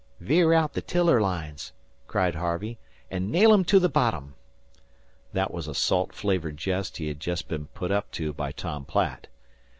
"Veer 0.19 0.51
out 0.51 0.73
the 0.73 0.81
tiller 0.81 1.21
lines," 1.21 1.73
cried 2.07 2.33
Harvey, 2.33 2.79
"and 3.11 3.29
nail 3.31 3.53
'em 3.53 3.63
to 3.65 3.77
the 3.77 3.87
bottom!" 3.87 4.33
That 5.31 5.53
was 5.53 5.67
a 5.67 5.75
salt 5.75 6.11
flavoured 6.11 6.57
jest 6.57 6.97
he 6.97 7.07
had 7.07 7.23
been 7.47 7.67
put 7.67 7.91
up 7.91 8.09
to 8.13 8.33
by 8.33 8.51
Tom 8.51 8.83
Platt. 8.83 9.27